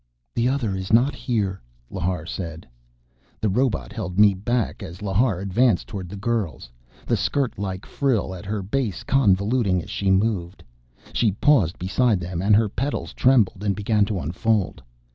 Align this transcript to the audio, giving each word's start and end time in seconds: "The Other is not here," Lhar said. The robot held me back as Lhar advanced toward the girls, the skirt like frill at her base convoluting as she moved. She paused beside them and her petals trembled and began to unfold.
"The 0.33 0.49
Other 0.49 0.75
is 0.75 0.91
not 0.91 1.13
here," 1.13 1.61
Lhar 1.91 2.25
said. 2.27 2.67
The 3.39 3.49
robot 3.49 3.93
held 3.93 4.17
me 4.17 4.33
back 4.33 4.81
as 4.81 5.03
Lhar 5.03 5.39
advanced 5.39 5.85
toward 5.85 6.09
the 6.09 6.15
girls, 6.15 6.71
the 7.05 7.15
skirt 7.15 7.59
like 7.59 7.85
frill 7.85 8.33
at 8.33 8.43
her 8.47 8.63
base 8.63 9.03
convoluting 9.03 9.83
as 9.83 9.91
she 9.91 10.09
moved. 10.09 10.63
She 11.13 11.33
paused 11.33 11.77
beside 11.77 12.19
them 12.19 12.41
and 12.41 12.55
her 12.55 12.67
petals 12.67 13.13
trembled 13.13 13.63
and 13.63 13.75
began 13.75 14.03
to 14.05 14.17
unfold. 14.19 14.81